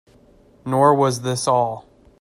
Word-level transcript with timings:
Nor 0.65 0.95
was 0.95 1.21
this 1.21 1.47
all. 1.47 1.85